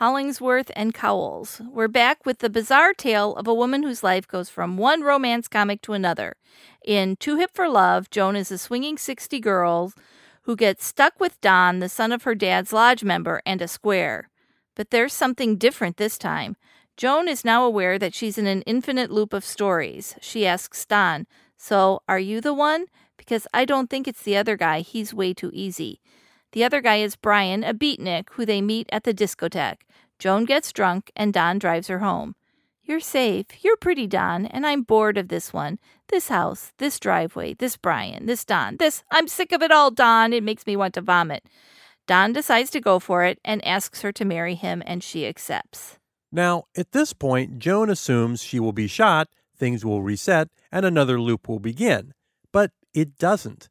Hollingsworth, 0.00 0.70
and 0.74 0.94
Cowles. 0.94 1.60
We're 1.70 1.86
back 1.86 2.24
with 2.24 2.38
the 2.38 2.48
bizarre 2.48 2.94
tale 2.94 3.36
of 3.36 3.46
a 3.46 3.52
woman 3.52 3.82
whose 3.82 4.02
life 4.02 4.26
goes 4.26 4.48
from 4.48 4.78
one 4.78 5.02
romance 5.02 5.46
comic 5.46 5.82
to 5.82 5.92
another. 5.92 6.36
In 6.86 7.16
Too 7.16 7.36
Hip 7.36 7.50
for 7.52 7.68
Love, 7.68 8.08
Joan 8.08 8.34
is 8.34 8.50
a 8.50 8.56
swinging 8.56 8.96
60 8.96 9.38
girl 9.40 9.92
who 10.44 10.56
gets 10.56 10.86
stuck 10.86 11.20
with 11.20 11.38
Don, 11.42 11.80
the 11.80 11.90
son 11.90 12.12
of 12.12 12.22
her 12.22 12.34
dad's 12.34 12.72
lodge 12.72 13.04
member, 13.04 13.42
and 13.44 13.60
a 13.60 13.68
square. 13.68 14.30
But 14.74 14.88
there's 14.88 15.12
something 15.12 15.58
different 15.58 15.98
this 15.98 16.16
time. 16.16 16.56
Joan 16.96 17.28
is 17.28 17.44
now 17.44 17.66
aware 17.66 17.98
that 17.98 18.14
she's 18.14 18.38
in 18.38 18.46
an 18.46 18.62
infinite 18.62 19.10
loop 19.10 19.34
of 19.34 19.44
stories. 19.44 20.14
She 20.22 20.46
asks 20.46 20.86
Don, 20.86 21.26
So, 21.58 22.00
are 22.08 22.18
you 22.18 22.40
the 22.40 22.54
one? 22.54 22.86
Because 23.18 23.46
I 23.52 23.66
don't 23.66 23.90
think 23.90 24.08
it's 24.08 24.22
the 24.22 24.38
other 24.38 24.56
guy. 24.56 24.80
He's 24.80 25.12
way 25.12 25.34
too 25.34 25.50
easy. 25.52 26.00
The 26.52 26.64
other 26.64 26.80
guy 26.80 26.96
is 26.96 27.16
Brian, 27.16 27.62
a 27.62 27.72
beatnik, 27.72 28.30
who 28.32 28.44
they 28.44 28.60
meet 28.60 28.88
at 28.92 29.04
the 29.04 29.14
discotheque. 29.14 29.82
Joan 30.18 30.44
gets 30.44 30.72
drunk, 30.72 31.10
and 31.14 31.32
Don 31.32 31.58
drives 31.58 31.88
her 31.88 32.00
home. 32.00 32.34
You're 32.82 33.00
safe. 33.00 33.46
You're 33.62 33.76
pretty, 33.76 34.08
Don, 34.08 34.46
and 34.46 34.66
I'm 34.66 34.82
bored 34.82 35.16
of 35.16 35.28
this 35.28 35.52
one. 35.52 35.78
This 36.08 36.28
house, 36.28 36.72
this 36.78 36.98
driveway, 36.98 37.54
this 37.54 37.76
Brian, 37.76 38.26
this 38.26 38.44
Don, 38.44 38.78
this. 38.78 39.04
I'm 39.12 39.28
sick 39.28 39.52
of 39.52 39.62
it 39.62 39.70
all, 39.70 39.92
Don. 39.92 40.32
It 40.32 40.42
makes 40.42 40.66
me 40.66 40.76
want 40.76 40.94
to 40.94 41.00
vomit. 41.00 41.44
Don 42.08 42.32
decides 42.32 42.70
to 42.70 42.80
go 42.80 42.98
for 42.98 43.22
it 43.24 43.38
and 43.44 43.64
asks 43.64 44.02
her 44.02 44.10
to 44.10 44.24
marry 44.24 44.56
him, 44.56 44.82
and 44.84 45.04
she 45.04 45.28
accepts. 45.28 45.98
Now, 46.32 46.64
at 46.76 46.90
this 46.90 47.12
point, 47.12 47.60
Joan 47.60 47.90
assumes 47.90 48.42
she 48.42 48.58
will 48.58 48.72
be 48.72 48.88
shot, 48.88 49.28
things 49.56 49.84
will 49.84 50.02
reset, 50.02 50.48
and 50.72 50.84
another 50.84 51.20
loop 51.20 51.48
will 51.48 51.60
begin. 51.60 52.12
But 52.50 52.72
it 52.92 53.16
doesn't. 53.18 53.68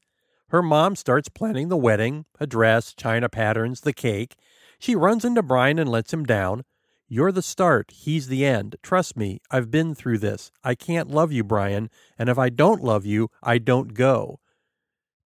Her 0.49 0.63
mom 0.63 0.95
starts 0.95 1.29
planning 1.29 1.69
the 1.69 1.77
wedding, 1.77 2.25
a 2.39 2.47
dress, 2.47 2.93
china 2.93 3.29
patterns, 3.29 3.81
the 3.81 3.93
cake. 3.93 4.35
She 4.79 4.95
runs 4.95 5.23
into 5.23 5.43
Brian 5.43 5.77
and 5.77 5.89
lets 5.89 6.11
him 6.11 6.25
down. 6.25 6.63
You're 7.07 7.31
the 7.31 7.41
start, 7.41 7.91
he's 7.91 8.27
the 8.27 8.45
end. 8.45 8.75
Trust 8.83 9.17
me, 9.17 9.41
I've 9.49 9.71
been 9.71 9.95
through 9.95 10.19
this. 10.19 10.51
I 10.63 10.75
can't 10.75 11.09
love 11.09 11.31
you, 11.31 11.43
Brian, 11.43 11.89
and 12.17 12.29
if 12.29 12.37
I 12.37 12.49
don't 12.49 12.83
love 12.83 13.05
you, 13.05 13.29
I 13.41 13.57
don't 13.57 13.93
go. 13.93 14.39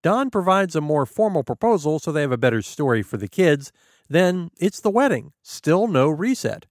Don 0.02 0.30
provides 0.30 0.76
a 0.76 0.82
more 0.82 1.06
formal 1.06 1.44
proposal 1.44 2.00
so 2.00 2.12
they 2.12 2.22
have 2.22 2.32
a 2.32 2.38
better 2.38 2.62
story 2.62 3.02
for 3.02 3.18
the 3.18 3.30
kids. 3.30 3.72
Then 4.10 4.50
it's 4.60 4.82
the 4.82 4.90
wedding. 4.90 5.32
Still 5.42 5.88
no 5.88 6.10
reset. 6.10 6.66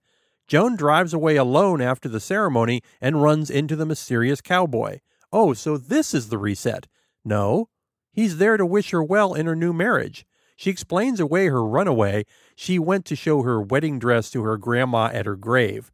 Joan 0.47 0.77
drives 0.77 1.15
away 1.15 1.37
alone 1.37 1.81
after 1.81 2.09
the 2.11 2.21
ceremony 2.21 2.83
and 3.01 3.23
runs 3.23 3.49
into 3.49 3.77
the 3.77 3.87
mysterious 3.87 4.43
cowboy. 4.43 5.01
Oh, 5.33 5.55
so 5.55 5.79
this 5.79 6.13
is 6.13 6.29
the 6.29 6.37
reset. 6.37 6.89
No, 7.25 7.69
He's 8.13 8.37
there 8.39 8.57
to 8.57 8.67
wish 8.67 8.91
her 8.91 9.03
well 9.03 9.35
in 9.35 9.47
her 9.47 9.57
new 9.57 9.73
marriage. 9.73 10.27
She 10.57 10.71
explains 10.71 11.19
away 11.19 11.47
her 11.47 11.65
runaway. 11.65 12.25
She 12.55 12.79
went 12.79 13.05
to 13.07 13.17
show 13.17 13.43
her 13.43 13.61
wedding 13.61 13.99
dress 13.99 14.31
to 14.31 14.43
her 14.43 14.57
grandma 14.57 15.11
at 15.13 15.27
her 15.27 15.37
grave. 15.37 15.91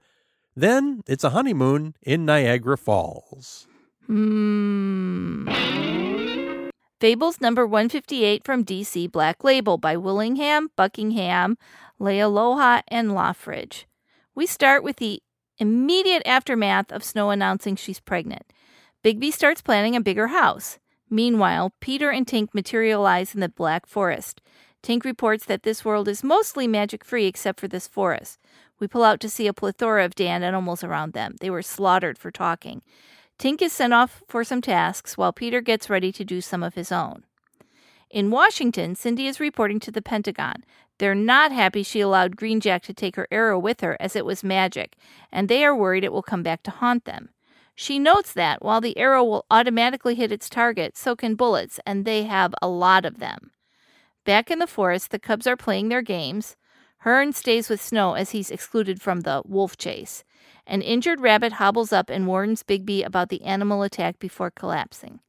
Then 0.55 1.03
it's 1.07 1.25
a 1.25 1.31
honeymoon 1.31 1.95
in 2.03 2.25
Niagara 2.25 2.77
Falls. 2.77 3.69
Hmm. 4.07 5.49
Fables 7.01 7.41
number 7.41 7.65
158 7.65 8.45
from 8.45 8.65
DC 8.65 9.11
Black 9.13 9.45
Label 9.45 9.79
by 9.79 9.97
Willingham, 9.97 10.71
Buckingham, 10.75 11.57
Leialoha, 12.01 12.83
and 12.89 13.15
Loughridge. 13.15 13.87
We 14.35 14.47
start 14.47 14.83
with 14.83 14.97
the 14.97 15.23
immediate 15.59 16.23
aftermath 16.27 16.91
of 16.91 17.05
Snow 17.05 17.31
announcing 17.31 17.77
she's 17.77 18.01
pregnant. 18.01 18.53
Bigby 19.05 19.33
starts 19.33 19.63
planning 19.63 19.95
a 19.95 20.01
bigger 20.01 20.27
house. 20.27 20.79
Meanwhile, 21.11 21.73
Peter 21.81 22.11
and 22.11 22.27
Tink 22.27 22.49
materialize 22.53 23.35
in 23.35 23.41
the 23.41 23.49
Black 23.49 23.87
Forest. 23.87 24.41
Tink 24.83 25.05
reports 25.05 25.45
that 25.47 25.63
this 25.63 25.85
world 25.85 26.09
is 26.09 26.23
mostly 26.23 26.67
magic 26.69 27.05
free 27.05 27.27
except 27.27 27.59
for 27.59 27.69
this 27.69 27.89
forest. 27.89 28.39
We 28.79 28.87
pull 28.87 29.03
out 29.03 29.21
to 29.21 29.29
see 29.29 29.47
a 29.47 29.53
plethora 29.53 30.05
of 30.05 30.15
Dan 30.15 30.43
animals 30.43 30.85
around 30.85 31.13
them. 31.13 31.37
They 31.41 31.51
were 31.51 31.63
slaughtered 31.63 32.19
for 32.19 32.31
talking. 32.31 32.83
Tink 33.39 33.63
is 33.63 33.73
sent 33.73 33.93
off 33.93 34.23
for 34.29 34.45
some 34.45 34.61
tasks 34.61 35.17
while 35.17 35.33
Peter 35.33 35.61
gets 35.61 35.91
ready 35.91 36.13
to 36.13 36.25
do 36.25 36.41
some 36.41 36.63
of 36.63 36.75
his 36.75 36.93
own. 36.93 37.25
In 38.11 38.31
Washington, 38.31 38.95
Cindy 38.95 39.27
is 39.27 39.41
reporting 39.41 39.81
to 39.81 39.91
the 39.91 40.03
Pentagon. 40.03 40.65
They're 40.99 41.15
not 41.15 41.53
happy 41.53 41.83
she 41.83 42.01
allowed 42.01 42.37
Green 42.37 42.61
Jack 42.61 42.83
to 42.85 42.95
take 42.95 43.17
her 43.17 43.29
arrow 43.31 43.59
with 43.59 43.81
her 43.81 43.97
as 44.01 44.17
it 44.17 44.25
was 44.25 44.43
magic, 44.43 44.97
and 45.31 45.49
they 45.49 45.65
are 45.65 45.77
worried 45.77 46.05
it 46.05 46.13
will 46.13 46.23
come 46.23 46.43
back 46.43 46.63
to 46.65 46.71
haunt 46.71 47.05
them. 47.05 47.29
She 47.81 48.01
notes 48.01 48.33
that 48.33 48.61
while 48.61 48.81
the 48.81 48.99
arrow 48.99 49.23
will 49.23 49.47
automatically 49.53 50.17
hit 50.17 50.33
its 50.33 50.51
target, 50.51 50.97
so 50.97 51.15
can 51.15 51.37
bullets, 51.37 51.79
and 51.87 52.05
they 52.05 52.25
have 52.25 52.53
a 52.61 52.67
lot 52.67 53.05
of 53.05 53.21
them. 53.21 53.53
Back 54.25 54.51
in 54.51 54.59
the 54.59 54.67
forest, 54.67 55.13
the 55.13 55.21
cubs 55.21 55.47
are 55.47 55.57
playing 55.57 55.89
their 55.89 56.03
games. 56.03 56.57
Hearn 57.03 57.33
stays 57.33 57.69
with 57.69 57.81
Snow 57.81 58.15
as 58.15 58.31
he's 58.31 58.51
excluded 58.51 59.01
from 59.01 59.21
the 59.21 59.43
wolf 59.45 59.77
chase. 59.77 60.25
An 60.67 60.83
injured 60.83 61.21
rabbit 61.21 61.53
hobbles 61.53 61.93
up 61.93 62.11
and 62.11 62.27
warns 62.27 62.65
Bigby 62.65 63.07
about 63.07 63.29
the 63.29 63.45
animal 63.45 63.85
attack 63.85 64.19
before 64.19 64.51
collapsing. 64.51 65.21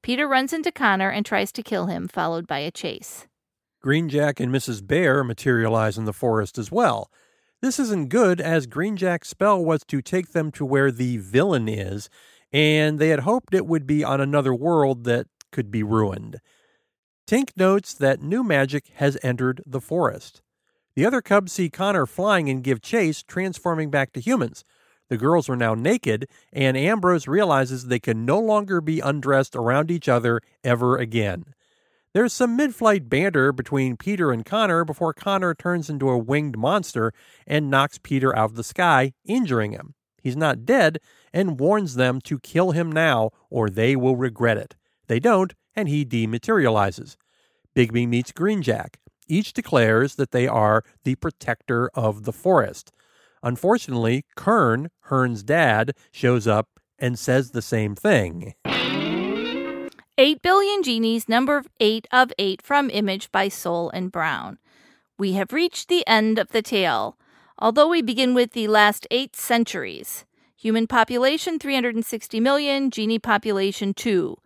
Peter 0.00 0.26
runs 0.26 0.54
into 0.54 0.72
Connor 0.72 1.10
and 1.10 1.26
tries 1.26 1.52
to 1.52 1.62
kill 1.62 1.88
him, 1.88 2.08
followed 2.08 2.46
by 2.46 2.60
a 2.60 2.70
chase. 2.70 3.26
Green 3.82 4.08
Jack 4.08 4.40
and 4.40 4.50
Mrs. 4.50 4.84
Bear 4.84 5.22
materialize 5.22 5.98
in 5.98 6.06
the 6.06 6.14
forest 6.14 6.56
as 6.56 6.72
well. 6.72 7.10
This 7.60 7.80
isn't 7.80 8.08
good, 8.08 8.40
as 8.40 8.66
Green 8.66 8.96
Jack's 8.96 9.28
spell 9.28 9.64
was 9.64 9.82
to 9.88 10.00
take 10.00 10.30
them 10.32 10.52
to 10.52 10.64
where 10.64 10.92
the 10.92 11.16
villain 11.16 11.68
is, 11.68 12.08
and 12.52 13.00
they 13.00 13.08
had 13.08 13.20
hoped 13.20 13.52
it 13.52 13.66
would 13.66 13.84
be 13.84 14.04
on 14.04 14.20
another 14.20 14.54
world 14.54 15.02
that 15.04 15.26
could 15.50 15.70
be 15.70 15.82
ruined. 15.82 16.38
Tink 17.26 17.50
notes 17.56 17.94
that 17.94 18.22
new 18.22 18.44
magic 18.44 18.92
has 18.94 19.18
entered 19.24 19.60
the 19.66 19.80
forest. 19.80 20.40
The 20.94 21.04
other 21.04 21.20
cubs 21.20 21.52
see 21.52 21.68
Connor 21.68 22.06
flying 22.06 22.48
and 22.48 22.62
give 22.62 22.80
chase, 22.80 23.24
transforming 23.24 23.90
back 23.90 24.12
to 24.12 24.20
humans. 24.20 24.62
The 25.08 25.16
girls 25.16 25.48
are 25.48 25.56
now 25.56 25.74
naked, 25.74 26.28
and 26.52 26.76
Ambrose 26.76 27.26
realizes 27.26 27.86
they 27.86 27.98
can 27.98 28.24
no 28.24 28.38
longer 28.38 28.80
be 28.80 29.00
undressed 29.00 29.56
around 29.56 29.90
each 29.90 30.08
other 30.08 30.40
ever 30.62 30.96
again. 30.96 31.54
There's 32.14 32.32
some 32.32 32.56
mid 32.56 32.74
flight 32.74 33.08
banter 33.08 33.52
between 33.52 33.96
Peter 33.96 34.32
and 34.32 34.44
Connor 34.44 34.84
before 34.84 35.12
Connor 35.12 35.54
turns 35.54 35.90
into 35.90 36.08
a 36.08 36.18
winged 36.18 36.56
monster 36.56 37.12
and 37.46 37.70
knocks 37.70 37.98
Peter 37.98 38.36
out 38.36 38.46
of 38.50 38.56
the 38.56 38.64
sky, 38.64 39.12
injuring 39.26 39.72
him. 39.72 39.94
He's 40.22 40.36
not 40.36 40.64
dead 40.64 40.98
and 41.32 41.60
warns 41.60 41.94
them 41.94 42.20
to 42.22 42.38
kill 42.38 42.72
him 42.72 42.90
now 42.90 43.30
or 43.50 43.68
they 43.68 43.94
will 43.94 44.16
regret 44.16 44.56
it. 44.56 44.74
They 45.06 45.20
don't, 45.20 45.54
and 45.76 45.88
he 45.88 46.04
dematerializes. 46.04 47.16
Bigby 47.76 48.08
meets 48.08 48.32
Greenjack. 48.32 48.96
Each 49.26 49.52
declares 49.52 50.14
that 50.14 50.32
they 50.32 50.48
are 50.48 50.84
the 51.04 51.14
protector 51.14 51.90
of 51.94 52.24
the 52.24 52.32
forest. 52.32 52.92
Unfortunately, 53.42 54.24
Kern, 54.36 54.90
Hearn's 55.02 55.42
dad, 55.42 55.92
shows 56.10 56.46
up 56.46 56.68
and 56.98 57.18
says 57.18 57.50
the 57.50 57.62
same 57.62 57.94
thing. 57.94 58.54
8 60.20 60.42
Billion 60.42 60.82
Genies, 60.82 61.28
number 61.28 61.62
8 61.78 62.08
of 62.10 62.32
8 62.40 62.60
from 62.60 62.90
Image 62.90 63.30
by 63.30 63.46
Soule 63.46 63.88
and 63.90 64.10
Browne. 64.10 64.58
We 65.16 65.34
have 65.34 65.52
reached 65.52 65.86
the 65.86 66.04
end 66.08 66.40
of 66.40 66.48
the 66.48 66.60
tale, 66.60 67.16
although 67.56 67.86
we 67.86 68.02
begin 68.02 68.34
with 68.34 68.50
the 68.50 68.66
last 68.66 69.06
eight 69.12 69.36
centuries. 69.36 70.24
Human 70.56 70.88
population 70.88 71.60
360 71.60 72.40
million, 72.40 72.90
genie 72.90 73.20
population 73.20 73.94
2. 73.94 74.36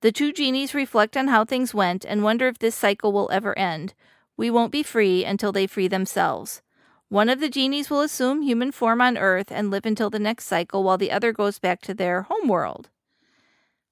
The 0.00 0.12
two 0.12 0.32
genies 0.32 0.74
reflect 0.74 1.16
on 1.16 1.26
how 1.26 1.44
things 1.44 1.74
went 1.74 2.04
and 2.04 2.22
wonder 2.22 2.46
if 2.46 2.60
this 2.60 2.76
cycle 2.76 3.10
will 3.10 3.28
ever 3.32 3.58
end. 3.58 3.94
We 4.36 4.48
won't 4.48 4.70
be 4.70 4.84
free 4.84 5.24
until 5.24 5.50
they 5.50 5.66
free 5.66 5.88
themselves. 5.88 6.62
One 7.08 7.28
of 7.28 7.40
the 7.40 7.48
genies 7.48 7.90
will 7.90 8.00
assume 8.00 8.42
human 8.42 8.70
form 8.70 9.00
on 9.00 9.18
Earth 9.18 9.50
and 9.50 9.72
live 9.72 9.86
until 9.86 10.08
the 10.08 10.20
next 10.20 10.44
cycle, 10.44 10.84
while 10.84 10.98
the 10.98 11.10
other 11.10 11.32
goes 11.32 11.58
back 11.58 11.82
to 11.82 11.94
their 11.94 12.22
home 12.22 12.46
world. 12.46 12.90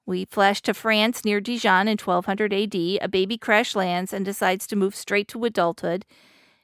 We 0.06 0.24
flash 0.24 0.60
to 0.62 0.74
France 0.74 1.24
near 1.24 1.40
Dijon 1.40 1.88
in 1.88 1.98
1200 1.98 2.52
AD. 2.52 2.74
A 3.00 3.08
baby 3.08 3.38
crash 3.38 3.74
lands 3.74 4.12
and 4.12 4.24
decides 4.24 4.66
to 4.66 4.76
move 4.76 4.94
straight 4.94 5.28
to 5.28 5.44
adulthood. 5.44 6.04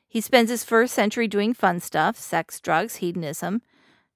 He 0.08 0.20
spends 0.20 0.50
his 0.50 0.64
first 0.64 0.94
century 0.94 1.28
doing 1.28 1.54
fun 1.54 1.80
stuff 1.80 2.16
sex, 2.18 2.60
drugs, 2.60 2.96
hedonism. 2.96 3.62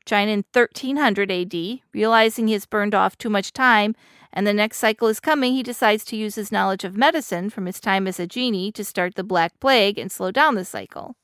China 0.05 0.33
in 0.33 0.45
1300 0.52 1.31
AD, 1.31 1.55
realizing 1.95 2.49
he 2.49 2.55
has 2.55 2.67
burned 2.67 2.95
off 2.95 3.17
too 3.17 3.31
much 3.31 3.52
time 3.52 3.95
and 4.33 4.47
the 4.47 4.55
next 4.55 4.79
cycle 4.79 5.09
is 5.09 5.21
coming, 5.21 5.52
he 5.52 5.62
decides 5.62 6.05
to 6.07 6.17
use 6.17 6.37
his 6.37 6.50
knowledge 6.50 6.85
of 6.85 6.97
medicine 6.97 7.50
from 7.50 7.67
his 7.67 7.79
time 7.79 8.07
as 8.07 8.19
a 8.19 8.26
genie 8.26 8.73
to 8.73 8.85
start 8.85 9.14
the 9.14 9.25
Black 9.25 9.52
Plague 9.61 9.99
and 9.99 10.11
slow 10.11 10.31
down 10.31 10.55
the 10.55 10.64
cycle. 10.64 11.17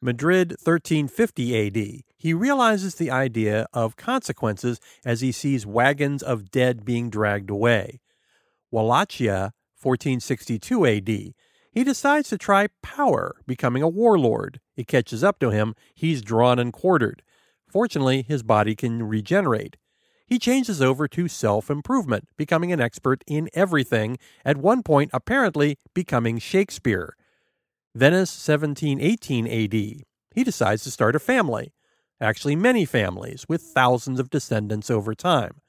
Madrid 0.00 0.50
1350 0.62 1.66
AD. 1.66 2.02
He 2.24 2.32
realizes 2.32 2.94
the 2.94 3.10
idea 3.10 3.66
of 3.74 3.96
consequences 3.96 4.80
as 5.04 5.20
he 5.20 5.30
sees 5.30 5.66
wagons 5.66 6.22
of 6.22 6.50
dead 6.50 6.82
being 6.82 7.10
dragged 7.10 7.50
away. 7.50 8.00
Wallachia 8.70 9.52
1462 9.82 10.86
AD. 10.86 11.06
He 11.06 11.84
decides 11.84 12.30
to 12.30 12.38
try 12.38 12.68
power, 12.80 13.36
becoming 13.46 13.82
a 13.82 13.90
warlord. 13.90 14.58
It 14.74 14.86
catches 14.86 15.22
up 15.22 15.38
to 15.40 15.50
him. 15.50 15.74
He's 15.94 16.22
drawn 16.22 16.58
and 16.58 16.72
quartered. 16.72 17.22
Fortunately, 17.68 18.22
his 18.22 18.42
body 18.42 18.74
can 18.74 19.02
regenerate. 19.02 19.76
he 20.26 20.38
changes 20.38 20.80
over 20.80 21.06
to 21.06 21.28
self 21.28 21.68
improvement, 21.68 22.26
becoming 22.38 22.72
an 22.72 22.80
expert 22.80 23.22
in 23.26 23.50
everything, 23.52 24.16
at 24.46 24.56
one 24.56 24.82
point, 24.82 25.10
apparently 25.12 25.76
becoming 25.92 26.38
Shakespeare. 26.38 27.18
Venice 27.94 28.32
1718 28.48 29.46
AD. 29.46 29.74
He 30.34 30.42
decides 30.42 30.84
to 30.84 30.90
start 30.90 31.14
a 31.14 31.18
family, 31.18 31.74
actually, 32.24 32.56
many 32.56 32.84
families, 32.84 33.44
with 33.48 33.62
thousands 33.62 34.18
of 34.18 34.30
descendants 34.30 34.90
over 34.90 35.14
time. 35.14 35.60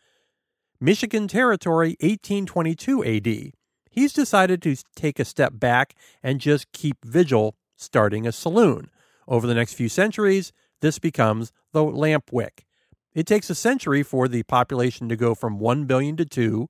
Michigan 0.80 1.28
Territory 1.28 1.90
1822 2.00 3.04
AD. 3.04 3.52
He's 3.90 4.14
decided 4.14 4.62
to 4.64 4.76
take 4.96 5.20
a 5.20 5.26
step 5.26 5.54
back 5.56 5.96
and 6.24 6.42
just 6.42 6.72
keep 6.72 6.98
vigil, 7.06 7.56
starting 7.76 8.26
a 8.26 8.32
saloon. 8.32 8.90
Over 9.28 9.48
the 9.48 9.54
next 9.54 9.74
few 9.74 9.90
centuries, 9.90 10.52
this 10.82 11.00
becomes 11.00 11.52
the 11.72 11.84
Lampwick. 11.84 12.66
It 13.14 13.26
takes 13.26 13.50
a 13.50 13.56
century 13.56 14.04
for 14.04 14.28
the 14.28 14.44
population 14.44 15.08
to 15.10 15.16
go 15.16 15.34
from 15.34 15.60
1 15.60 15.86
billion 15.86 16.18
to 16.18 16.26
2, 16.26 16.68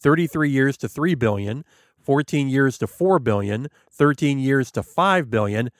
33 0.00 0.48
years 0.48 0.76
to 0.76 0.88
3 0.88 1.14
billion, 1.16 1.64
14 2.00 2.48
years 2.48 2.78
to 2.78 2.86
4 2.86 3.18
billion, 3.18 3.66
13 3.90 4.38
years 4.38 4.70
to 4.72 4.82
5 4.82 5.28
billion. 5.28 5.70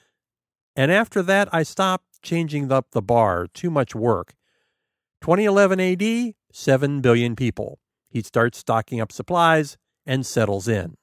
And 0.75 0.91
after 0.91 1.23
that, 1.23 1.47
I 1.53 1.63
stopped 1.63 2.08
changing 2.21 2.71
up 2.71 2.91
the 2.91 3.01
bar. 3.01 3.47
Too 3.53 3.69
much 3.69 3.95
work. 3.95 4.33
2011 5.21 5.79
AD, 5.79 6.33
7 6.51 7.01
billion 7.01 7.35
people. 7.35 7.79
He 8.09 8.21
starts 8.21 8.57
stocking 8.57 8.99
up 8.99 9.11
supplies 9.11 9.77
and 10.05 10.25
settles 10.25 10.67
in. 10.67 10.95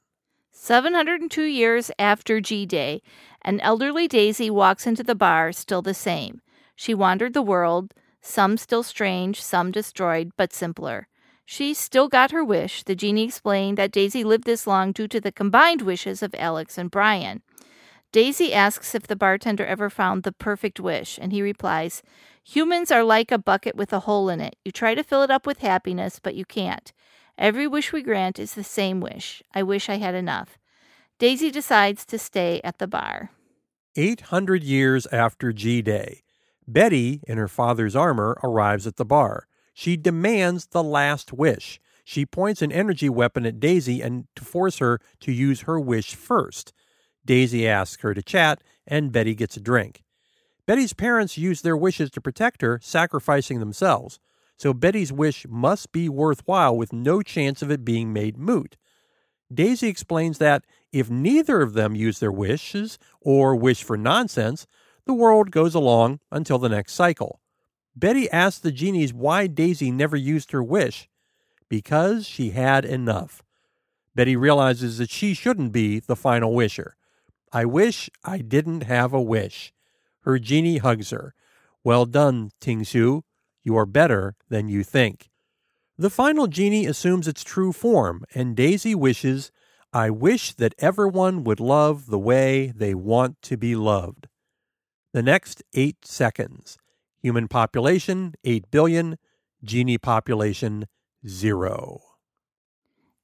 702 0.51 1.43
years 1.43 1.91
after 1.99 2.41
G 2.41 2.67
Day, 2.67 3.03
an 3.43 3.61
elderly 3.61 4.09
Daisy 4.09 4.51
walks 4.51 4.87
into 4.87 5.03
the 5.03 5.15
bar, 5.15 5.53
still 5.53 5.83
the 5.83 5.95
same. 5.95 6.41
She 6.75 6.95
wandered 6.95 7.35
the 7.35 7.43
world, 7.43 7.93
some 8.21 8.57
still 8.57 8.83
strange, 8.83 9.43
some 9.43 9.71
destroyed, 9.71 10.33
but 10.37 10.53
simpler. 10.53 11.09
She 11.45 11.75
still 11.75 12.09
got 12.09 12.33
her 12.33 12.45
wish. 12.45 12.83
The 12.83 12.97
genie 12.97 13.25
explained 13.25 13.79
that 13.79 13.93
Daisy 13.93 14.25
lived 14.25 14.45
this 14.45 14.67
long 14.67 14.91
due 14.91 15.07
to 15.09 15.21
the 15.21 15.31
combined 15.31 15.83
wishes 15.83 16.23
of 16.23 16.35
Alex 16.37 16.77
and 16.77 16.91
Brian. 16.91 17.43
Daisy 18.13 18.53
asks 18.53 18.95
if 18.95 19.07
the 19.07 19.17
bartender 19.17 19.67
ever 19.67 19.91
found 19.91 20.23
the 20.23 20.33
perfect 20.33 20.81
wish, 20.81 21.19
and 21.21 21.33
he 21.33 21.43
replies, 21.43 22.03
Humans 22.45 22.91
are 22.91 23.03
like 23.03 23.33
a 23.33 23.39
bucket 23.39 23.75
with 23.75 23.93
a 23.93 24.01
hole 24.01 24.29
in 24.29 24.41
it. 24.41 24.57
You 24.65 24.73
try 24.73 24.95
to 24.95 25.03
fill 25.03 25.23
it 25.23 25.31
up 25.31 25.47
with 25.47 25.59
happiness, 25.59 26.21
but 26.23 26.35
you 26.35 26.45
can't. 26.45 26.93
Every 27.37 27.67
wish 27.67 27.93
we 27.93 28.03
grant 28.03 28.39
is 28.39 28.55
the 28.55 28.65
same 28.65 29.01
wish. 29.01 29.43
I 29.55 29.63
wish 29.63 29.89
I 29.89 29.97
had 29.97 30.15
enough. 30.15 30.57
Daisy 31.19 31.51
decides 31.51 32.05
to 32.07 32.19
stay 32.19 32.61
at 32.63 32.79
the 32.79 32.87
bar. 32.87 33.31
800 33.97 34.63
years 34.63 35.07
after 35.07 35.53
G 35.53 35.83
Day, 35.83 36.23
Betty, 36.69 37.23
in 37.27 37.39
her 37.39 37.49
father's 37.49 37.97
armor, 37.97 38.39
arrives 38.43 38.87
at 38.87 38.97
the 38.97 39.05
bar. 39.05 39.47
She 39.75 39.97
demands 39.97 40.67
the 40.67 40.83
last 40.83 41.33
wish. 41.33 41.81
She 42.05 42.25
points 42.25 42.63
an 42.63 42.71
energy 42.71 43.09
weapon 43.09 43.45
at 43.45 43.59
Daisy 43.59 44.01
and 44.01 44.27
to 44.37 44.45
force 44.45 44.79
her 44.79 45.01
to 45.21 45.33
use 45.33 45.63
her 45.63 45.81
wish 45.81 46.15
first. 46.15 46.73
Daisy 47.27 47.69
asks 47.69 48.03
her 48.03 48.15
to 48.15 48.23
chat, 48.23 48.63
and 48.87 49.13
Betty 49.13 49.35
gets 49.35 49.57
a 49.57 49.61
drink. 49.61 50.03
Betty's 50.65 50.93
parents 50.93 51.37
use 51.37 51.61
their 51.61 51.77
wishes 51.77 52.11
to 52.11 52.21
protect 52.21 52.63
her, 52.63 52.81
sacrificing 52.83 53.61
themselves. 53.61 54.19
So 54.57 54.73
Betty's 54.73 55.13
wish 55.13 55.47
must 55.49 55.93
be 55.93 56.09
worthwhile 56.09 56.77
with 56.77 56.93
no 56.93 57.23
chance 57.23 57.63
of 57.63 57.71
it 57.71 57.85
being 57.85 58.13
made 58.13 58.39
moot. 58.39 58.77
Daisy 59.53 59.89
explains 59.89 60.39
that 60.39 60.65
if 60.93 61.11
neither 61.11 61.61
of 61.61 61.75
them 61.75 61.95
use 61.95 62.19
their 62.19 62.33
wishes 62.33 62.99
or 63.21 63.55
wish 63.55 63.85
for 63.85 63.97
nonsense, 63.97 64.67
the 65.05 65.15
world 65.15 65.51
goes 65.51 65.75
along 65.75 66.21
until 66.33 66.59
the 66.59 66.69
next 66.69 66.95
cycle. 66.95 67.41
Betty 67.95 68.29
asks 68.31 68.61
the 68.61 68.73
genies 68.73 69.15
why 69.15 69.47
Daisy 69.47 69.91
never 69.91 70.17
used 70.17 70.53
her 70.53 70.63
wish. 70.63 71.09
Because 71.69 72.27
she 72.27 72.51
had 72.51 72.85
enough. 72.85 73.43
Betty 74.15 74.37
realizes 74.37 74.99
that 74.99 75.11
she 75.11 75.35
shouldn't 75.35 75.73
be 75.73 76.01
the 76.01 76.17
final 76.17 76.55
wisher. 76.55 76.97
I 77.53 77.65
wish 77.65 78.11
I 78.25 78.39
didn't 78.39 78.83
have 78.83 79.13
a 79.13 79.21
wish. 79.21 79.73
Her 80.23 80.39
genie 80.39 80.79
hugs 80.79 81.11
her. 81.11 81.35
Well 81.85 82.07
done, 82.07 82.51
Ting 82.61 82.81
Tingsu. 82.81 83.23
You 83.63 83.77
are 83.77 83.87
better 83.87 84.35
than 84.49 84.69
you 84.69 84.83
think. 84.83 85.31
The 85.99 86.11
final 86.11 86.47
genie 86.47 86.87
assumes 86.87 87.27
its 87.27 87.43
true 87.43 87.73
form, 87.73 88.25
and 88.35 88.57
Daisy 88.57 88.95
wishes, 88.95 89.51
I 89.93 90.11
wish 90.11 90.53
that 90.55 90.75
everyone 90.79 91.43
would 91.45 91.61
love 91.61 92.07
the 92.07 92.19
way 92.19 92.73
they 92.77 92.95
want 92.95 93.41
to 93.43 93.57
be 93.57 93.75
loved. 93.75 94.29
The 95.13 95.23
next 95.23 95.63
eight 95.73 96.05
seconds. 96.05 96.77
Human 97.23 97.49
population, 97.49 98.35
8 98.45 98.71
billion. 98.71 99.17
Genie 99.65 99.99
population, 99.99 100.87
zero. 101.27 102.06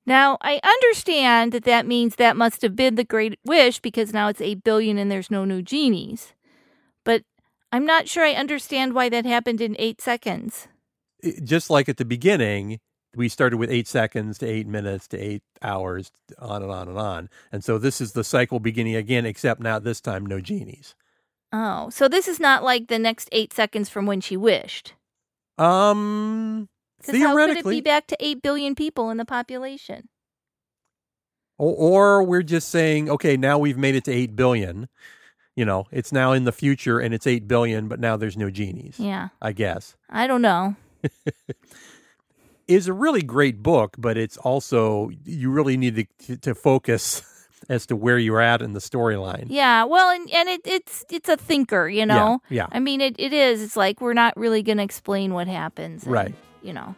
Now, 0.05 0.39
I 0.41 0.61
understand 0.65 1.53
that 1.53 1.65
that 1.65 1.87
means 1.87 2.17
that 2.17 2.37
must 2.37 2.63
have 2.63 2.75
been 2.75 2.97
the 2.97 3.05
great 3.05 3.39
wish 3.45 3.79
because 3.79 4.13
now 4.13 4.29
it's 4.29 4.41
8 4.41 4.65
billion 4.65 4.99
and 4.99 5.11
there's 5.11 5.31
no 5.31 5.45
new 5.45 5.63
genies. 5.63 6.33
But 7.05 7.23
I'm 7.71 7.87
not 7.87 8.09
sure 8.09 8.25
I 8.25 8.33
understand 8.33 8.95
why 8.95 9.09
that 9.09 9.25
happened 9.25 9.61
in 9.61 9.77
eight 9.79 10.01
seconds. 10.01 10.69
Just 11.43 11.71
like 11.71 11.89
at 11.89 11.97
the 11.97 12.05
beginning, 12.05 12.81
we 13.15 13.29
started 13.29 13.57
with 13.57 13.71
eight 13.71 13.87
seconds 13.87 14.39
to 14.39 14.47
eight 14.47 14.67
minutes 14.67 15.09
to 15.09 15.19
eight 15.19 15.43
hours, 15.63 16.11
on 16.39 16.63
and 16.63 16.71
on 16.73 16.89
and 16.89 16.99
on. 16.99 17.29
And 17.51 17.63
so 17.63 17.79
this 17.79 18.01
is 18.01 18.13
the 18.13 18.25
cycle 18.25 18.61
beginning 18.61 18.97
again, 18.97 19.25
except 19.25 19.61
now 19.61 19.79
this 19.79 20.01
time 20.01 20.27
no 20.27 20.41
genies. 20.41 20.95
Oh, 21.53 21.91
so 21.91 22.09
this 22.09 22.29
is 22.29 22.41
not 22.41 22.65
like 22.65 22.89
the 22.89 22.99
next 22.99 23.29
eight 23.31 23.53
seconds 23.53 23.89
from 23.89 24.07
when 24.07 24.21
she 24.21 24.37
wished. 24.37 24.95
Um, 25.59 26.69
theoretically, 27.03 27.23
how 27.27 27.63
could 27.63 27.67
it 27.67 27.71
be 27.71 27.81
back 27.81 28.07
to 28.09 28.17
eight 28.21 28.43
billion 28.43 28.75
people 28.75 29.11
in 29.11 29.17
the 29.17 29.25
population? 29.25 30.09
Or, 31.59 31.75
or 31.75 32.23
we're 32.23 32.43
just 32.43 32.69
saying, 32.69 33.11
okay, 33.11 33.37
now 33.37 33.59
we've 33.59 33.79
made 33.79 33.95
it 33.95 34.05
to 34.05 34.13
eight 34.13 34.35
billion. 34.37 34.89
You 35.55 35.65
know, 35.65 35.87
it's 35.91 36.13
now 36.13 36.33
in 36.33 36.45
the 36.45 36.53
future 36.53 36.99
and 36.99 37.13
it's 37.13 37.27
eight 37.27 37.47
billion, 37.47 37.89
but 37.89 38.01
now 38.01 38.17
there's 38.17 38.37
no 38.37 38.51
genies. 38.51 38.99
Yeah, 38.99 39.29
I 39.41 39.53
guess. 39.53 39.97
I 40.09 40.27
don't 40.27 40.43
know. 40.43 40.77
is 42.69 42.89
a 42.89 42.93
really 42.93 43.23
great 43.23 43.63
book, 43.63 43.97
but 43.99 44.17
it's 44.17 44.37
also 44.39 45.11
you 45.25 45.51
really 45.51 45.77
need 45.77 46.09
to, 46.27 46.37
to 46.39 46.55
focus 46.55 47.23
as 47.69 47.87
to 47.87 47.97
where 47.97 48.19
you're 48.19 48.41
at 48.41 48.63
in 48.63 48.73
the 48.73 48.81
storyline. 48.81 49.47
Yeah, 49.49 49.85
well, 49.85 50.11
and, 50.11 50.31
and 50.31 50.49
it, 50.49 50.63
it's 50.65 51.05
it's 51.11 51.29
a 51.29 51.37
thinker, 51.37 51.89
you 51.89 52.07
know. 52.07 52.41
Yeah, 52.49 52.63
yeah. 52.63 52.67
I 52.73 52.81
mean, 52.81 53.01
it, 53.01 53.17
it 53.19 53.33
is. 53.33 53.63
It's 53.63 53.77
like 53.77 54.01
we're 54.01 54.15
not 54.15 54.37
really 54.37 54.63
going 54.63 54.79
to 54.79 54.85
explain 54.85 55.35
what 55.35 55.49
happens, 55.49 56.05
and, 56.05 56.13
right? 56.13 56.35
You 56.63 56.73
know. 56.73 56.95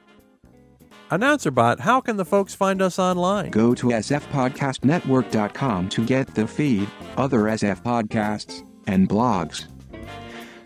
AnnouncerBot, 1.11 1.81
how 1.81 2.00
can 2.00 2.16
the 2.16 2.24
folks 2.24 2.55
find 2.55 2.81
us 2.81 2.98
online? 2.98 3.50
Go 3.50 3.74
to 3.74 3.88
sfpodcastnetwork.com 3.88 5.88
to 5.90 6.05
get 6.05 6.35
the 6.35 6.46
feed, 6.46 6.88
other 7.16 7.42
SF 7.42 7.83
podcasts, 7.83 8.66
and 8.87 9.09
blogs. 9.09 9.66